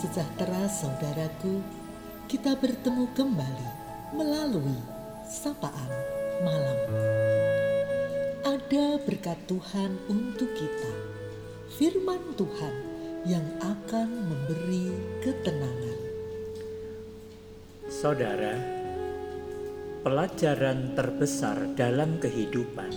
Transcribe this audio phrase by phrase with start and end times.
[0.00, 1.60] sejahtera saudaraku,
[2.24, 3.70] kita bertemu kembali
[4.16, 4.80] melalui
[5.28, 5.92] sapaan
[6.40, 6.80] malam.
[8.40, 10.92] Ada berkat Tuhan untuk kita,
[11.76, 12.74] firman Tuhan
[13.28, 14.88] yang akan memberi
[15.20, 16.00] ketenangan.
[17.92, 18.56] Saudara,
[20.00, 22.88] pelajaran terbesar dalam kehidupan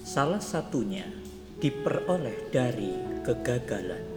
[0.00, 1.04] salah satunya
[1.60, 4.15] diperoleh dari kegagalan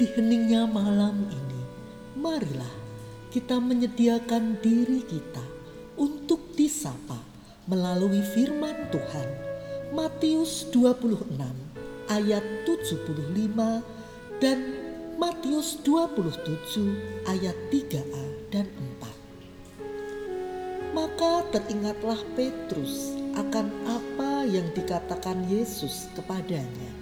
[0.00, 1.60] di heningnya malam ini,
[2.16, 2.72] marilah
[3.28, 5.44] kita menyediakan diri kita
[6.00, 7.20] untuk disapa
[7.68, 9.28] melalui firman Tuhan.
[9.92, 11.36] Matius 26
[12.08, 14.58] ayat 75 dan
[15.20, 18.72] Matius 27 ayat 3a dan
[19.04, 20.96] 4.
[20.96, 26.99] Maka teringatlah Petrus akan apa yang dikatakan Yesus kepadanya.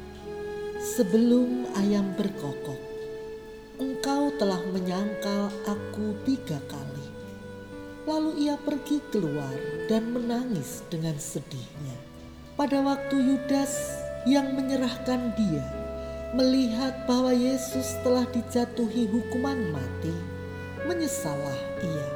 [0.78, 2.78] Sebelum ayam berkokok,
[3.82, 7.06] engkau telah menyangkal aku tiga kali.
[8.06, 9.58] Lalu ia pergi keluar
[9.90, 11.98] dan menangis dengan sedihnya.
[12.54, 13.74] Pada waktu Yudas
[14.22, 15.66] yang menyerahkan dia
[16.38, 20.14] melihat bahwa Yesus telah dijatuhi hukuman mati,
[20.86, 22.08] menyesalah ia.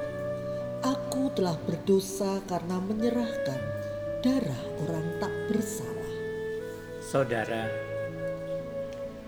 [0.86, 3.58] Aku telah berdosa karena menyerahkan
[4.22, 6.14] darah orang tak bersalah.
[7.02, 7.91] Saudara,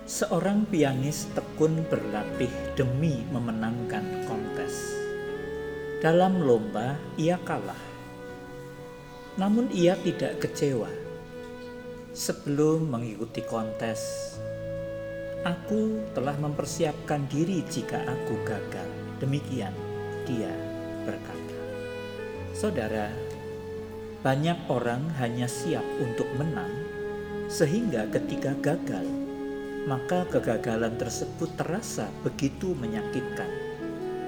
[0.05, 4.93] Seorang pianis tekun berlatih demi memenangkan kontes.
[6.05, 7.81] Dalam lomba, ia kalah.
[9.41, 10.93] Namun ia tidak kecewa.
[12.13, 14.37] Sebelum mengikuti kontes,
[15.41, 18.91] aku telah mempersiapkan diri jika aku gagal.
[19.25, 19.73] Demikian
[20.29, 20.53] dia
[21.09, 21.57] berkata.
[22.53, 23.09] Saudara,
[24.21, 26.93] banyak orang hanya siap untuk menang
[27.49, 29.24] sehingga ketika gagal
[29.85, 33.49] maka kegagalan tersebut terasa begitu menyakitkan.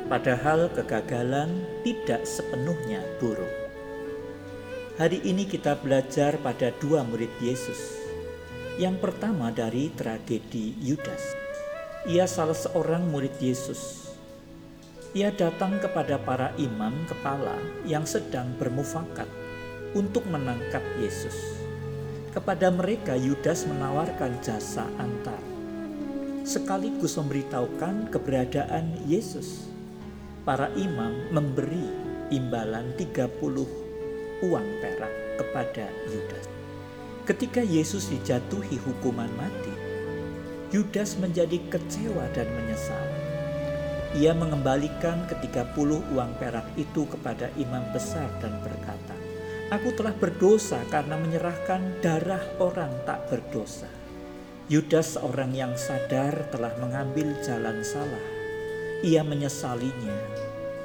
[0.07, 3.51] Padahal kegagalan tidak sepenuhnya buruk.
[4.97, 8.01] Hari ini kita belajar pada dua murid Yesus.
[8.77, 11.21] Yang pertama dari tragedi Yudas.
[12.07, 14.13] Ia salah seorang murid Yesus.
[15.17, 17.57] Ia datang kepada para imam kepala
[17.89, 19.27] yang sedang bermufakat
[19.97, 21.66] untuk menangkap Yesus.
[22.37, 25.41] Kepada mereka Yudas menawarkan jasa antar
[26.45, 29.73] sekaligus memberitahukan keberadaan Yesus.
[30.45, 31.89] Para imam memberi
[32.29, 33.33] imbalan 30
[34.45, 36.45] uang perak kepada Yudas.
[37.25, 39.75] Ketika Yesus dijatuhi hukuman mati,
[40.77, 43.07] Yudas menjadi kecewa dan menyesal.
[44.13, 49.16] Ia mengembalikan ketiga puluh uang perak itu kepada imam besar dan berkata,
[49.67, 53.91] Aku telah berdosa karena menyerahkan darah orang tak berdosa.
[54.71, 58.27] Yudas seorang yang sadar telah mengambil jalan salah.
[59.03, 60.15] Ia menyesalinya.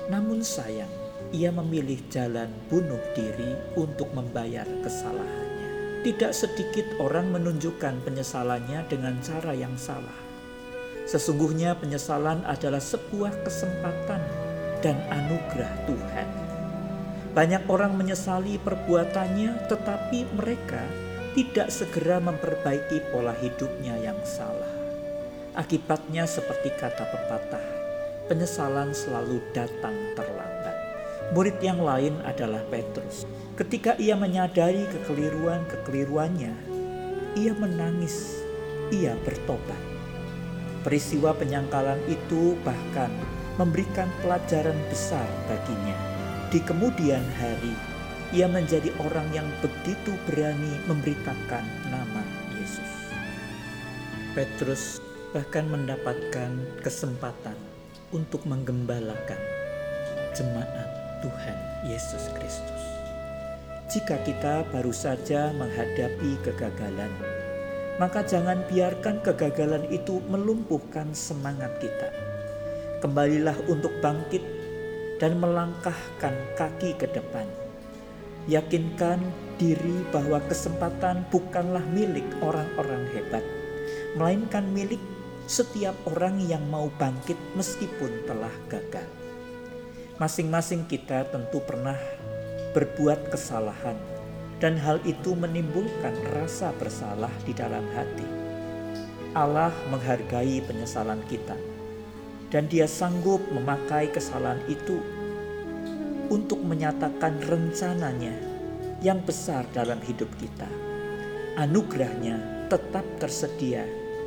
[0.10, 0.90] Namun sayang,
[1.30, 6.02] ia memilih jalan bunuh diri untuk membayar kesalahannya.
[6.02, 10.18] Tidak sedikit orang menunjukkan penyesalannya dengan cara yang salah.
[11.06, 14.26] Sesungguhnya penyesalan adalah sebuah kesempatan
[14.82, 16.41] dan anugerah Tuhan
[17.32, 20.84] banyak orang menyesali perbuatannya, tetapi mereka
[21.32, 24.68] tidak segera memperbaiki pola hidupnya yang salah.
[25.56, 27.64] Akibatnya, seperti kata pepatah,
[28.28, 30.76] penyesalan selalu datang terlambat.
[31.32, 33.24] Murid yang lain adalah Petrus.
[33.56, 36.54] Ketika ia menyadari kekeliruan-kekeliruannya,
[37.40, 38.44] ia menangis,
[38.92, 39.80] ia bertobat.
[40.84, 43.12] Peristiwa penyangkalan itu bahkan
[43.56, 46.11] memberikan pelajaran besar baginya
[46.52, 47.72] di kemudian hari,
[48.36, 52.24] ia menjadi orang yang begitu berani memberitakan nama
[52.60, 52.92] Yesus.
[54.36, 55.00] Petrus
[55.32, 56.52] bahkan mendapatkan
[56.84, 57.56] kesempatan
[58.12, 59.40] untuk menggembalakan
[60.36, 60.92] jemaat
[61.24, 61.58] Tuhan
[61.88, 62.84] Yesus Kristus.
[63.88, 67.12] Jika kita baru saja menghadapi kegagalan,
[67.96, 72.12] maka jangan biarkan kegagalan itu melumpuhkan semangat kita.
[73.00, 74.61] Kembalilah untuk bangkit
[75.22, 77.46] dan melangkahkan kaki ke depan.
[78.50, 79.22] Yakinkan
[79.62, 83.46] diri bahwa kesempatan bukanlah milik orang-orang hebat,
[84.18, 84.98] melainkan milik
[85.46, 89.06] setiap orang yang mau bangkit meskipun telah gagal.
[90.18, 91.98] Masing-masing kita tentu pernah
[92.74, 94.02] berbuat kesalahan,
[94.58, 98.26] dan hal itu menimbulkan rasa bersalah di dalam hati.
[99.38, 101.56] Allah menghargai penyesalan kita
[102.52, 105.00] dan dia sanggup memakai kesalahan itu
[106.28, 108.36] untuk menyatakan rencananya
[109.00, 110.68] yang besar dalam hidup kita.
[111.56, 113.84] Anugerahnya tetap tersedia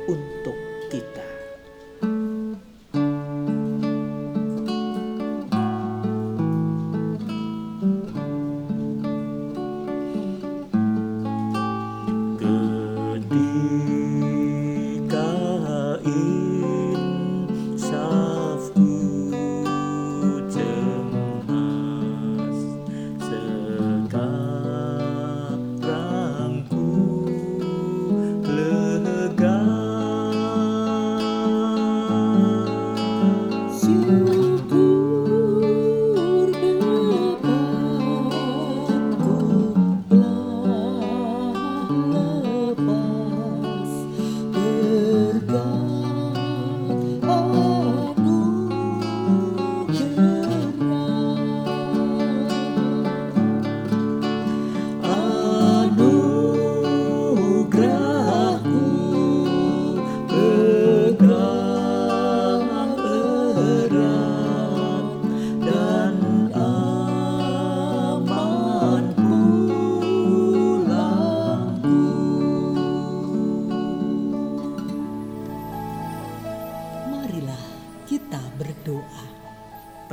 [0.09, 0.57] untuk
[0.89, 1.34] kita.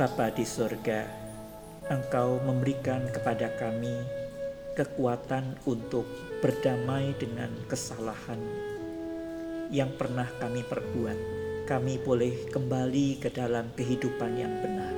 [0.03, 1.07] Bapa di sorga,
[1.87, 4.03] Engkau memberikan kepada kami
[4.75, 6.03] kekuatan untuk
[6.43, 8.35] berdamai dengan kesalahan
[9.71, 11.19] yang pernah kami perbuat.
[11.71, 14.91] Kami boleh kembali ke dalam kehidupan yang benar.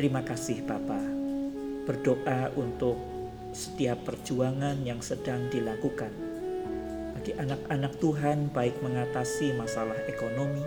[0.00, 1.04] Terima kasih Bapa.
[1.84, 2.96] Berdoa untuk
[3.52, 6.08] setiap perjuangan yang sedang dilakukan
[7.12, 10.64] bagi anak-anak Tuhan baik mengatasi masalah ekonomi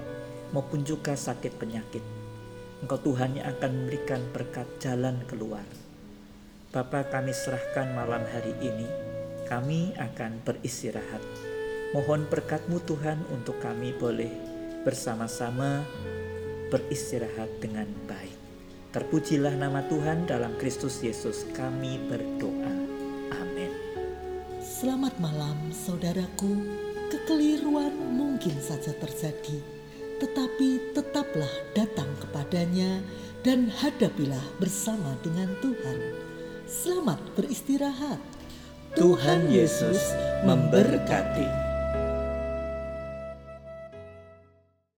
[0.53, 2.16] maupun juga sakit penyakit
[2.77, 5.65] Engkau Tuhan yang akan memberikan berkat jalan keluar.
[6.69, 8.85] Bapa kami serahkan malam hari ini,
[9.49, 11.23] kami akan beristirahat.
[11.97, 14.29] Mohon berkatmu Tuhan untuk kami boleh
[14.85, 15.81] bersama-sama
[16.69, 18.37] beristirahat dengan baik.
[18.93, 22.73] Terpujilah nama Tuhan dalam Kristus Yesus kami berdoa.
[23.41, 23.73] Amin.
[24.61, 26.61] Selamat malam saudaraku,
[27.09, 29.76] kekeliruan mungkin saja terjadi
[30.17, 33.01] tetapi tetaplah datang kepadanya
[33.45, 35.99] dan hadapilah bersama dengan Tuhan.
[36.67, 38.19] Selamat beristirahat.
[38.97, 40.01] Tuhan Yesus
[40.43, 41.66] memberkati.